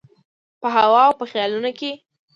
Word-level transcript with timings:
په 0.61 0.67
هوا 0.75 1.01
او 1.07 1.13
په 1.19 1.25
خیالونو 1.31 1.69
کي 1.79 1.91